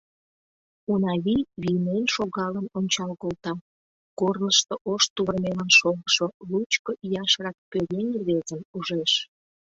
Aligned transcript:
Унавий 0.91 1.43
вийнен 1.61 2.03
шогалын 2.15 2.67
ончал 2.77 3.11
колта, 3.21 3.53
корнышто 4.19 4.73
ош 4.91 5.03
тувырмелын 5.13 5.71
шогышо 5.79 6.27
лучко 6.49 6.91
ияшрак 7.07 7.57
пӧръеҥ 7.71 8.07
рвезым 8.19 8.61
ужеш. 8.77 9.11